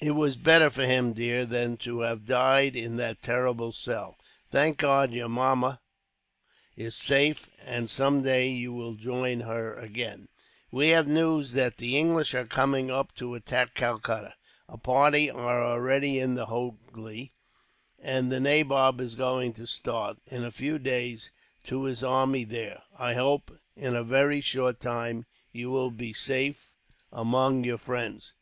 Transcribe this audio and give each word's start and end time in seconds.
"It 0.00 0.12
was 0.12 0.36
better 0.36 0.70
for 0.70 0.84
him, 0.86 1.12
dear, 1.12 1.44
than 1.44 1.76
to 1.78 2.02
have 2.02 2.24
died 2.24 2.76
in 2.76 2.94
that 2.98 3.20
terrible 3.20 3.72
cell. 3.72 4.16
Thank 4.52 4.76
God 4.76 5.10
your 5.12 5.28
mamma 5.28 5.80
is 6.76 6.94
safe, 6.94 7.50
and 7.58 7.90
some 7.90 8.22
day 8.22 8.46
you 8.48 8.72
will 8.72 8.94
join 8.94 9.40
her 9.40 9.74
again. 9.76 10.28
"We 10.70 10.90
have 10.90 11.08
news 11.08 11.50
that 11.54 11.78
the 11.78 11.98
English 11.98 12.32
are 12.32 12.46
coming 12.46 12.92
up 12.92 13.12
to 13.16 13.34
attack 13.34 13.74
Calcutta. 13.74 14.34
A 14.68 14.78
party 14.78 15.28
are 15.28 15.64
already 15.64 16.20
in 16.20 16.36
the 16.36 16.46
Hoogly; 16.46 17.32
and 17.98 18.30
the 18.30 18.38
nabob 18.38 19.00
is 19.00 19.16
going 19.16 19.52
to 19.54 19.66
start, 19.66 20.18
in 20.28 20.44
a 20.44 20.52
few 20.52 20.78
days, 20.78 21.32
to 21.64 21.82
his 21.86 22.04
army 22.04 22.44
there. 22.44 22.84
I 22.96 23.14
hope, 23.14 23.50
in 23.74 23.96
a 23.96 24.04
very 24.04 24.26
very 24.36 24.40
short 24.42 24.78
time, 24.78 25.26
you 25.50 25.72
will 25.72 25.90
be 25.90 26.12
safe 26.12 26.72
among 27.12 27.64
your 27.64 27.78
friends." 27.78 28.34